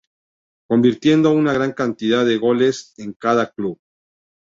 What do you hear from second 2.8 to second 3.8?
en cada club.